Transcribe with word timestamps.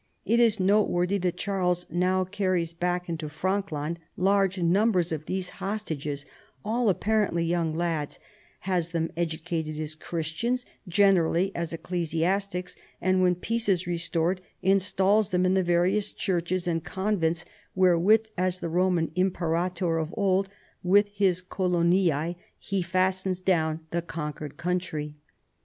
It 0.25 0.39
is 0.39 0.59
noteworthy 0.59 1.19
that 1.19 1.37
Charles 1.37 1.85
now 1.87 2.23
carries 2.25 2.73
back 2.73 3.07
into 3.07 3.29
Frank 3.29 3.71
land 3.71 3.99
large 4.17 4.57
num. 4.57 4.89
bers 4.89 5.11
of 5.11 5.27
these 5.27 5.49
hostages— 5.61 6.25
all 6.65 6.89
apparently 6.89 7.45
young 7.45 7.71
lads— 7.75 8.17
has 8.71 8.89
thcni 8.93 9.11
educated 9.15 9.79
as 9.79 9.93
Christians, 9.93 10.65
generally 10.87 11.55
as 11.55 11.71
ec 11.71 11.83
clesiastics, 11.83 12.75
and 12.99 13.21
wlien 13.21 13.39
peace 13.39 13.69
is 13.69 13.85
restored 13.85 14.41
instals 14.63 15.29
them 15.29 15.45
in 15.45 15.53
the 15.53 15.61
various 15.61 16.11
churches 16.11 16.67
and 16.67 16.83
convents 16.83 17.45
wherewith, 17.75 18.25
as 18.35 18.63
II 18.63 18.69
162 18.69 18.73
CHARLEMAGNE. 18.73 19.13
the 19.13 19.21
Koman 19.21 19.59
imjperator 19.87 20.01
of 20.01 20.13
old 20.17 20.49
with 20.81 21.09
his 21.09 21.43
coloniw, 21.43 22.35
he 22.57 22.81
fastens 22.81 23.39
clown 23.41 23.81
the 23.91 24.01
conquered 24.01 24.57
country. 24.57 25.13